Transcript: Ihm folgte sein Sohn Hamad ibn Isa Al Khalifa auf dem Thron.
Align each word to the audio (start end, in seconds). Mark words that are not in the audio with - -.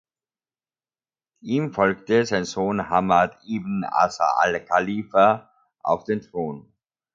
Ihm 1.41 1.73
folgte 1.73 2.25
sein 2.25 2.43
Sohn 2.45 2.89
Hamad 2.89 3.37
ibn 3.45 3.83
Isa 3.83 4.33
Al 4.39 4.59
Khalifa 4.65 5.51
auf 5.83 6.05
dem 6.05 6.21
Thron. 6.21 6.73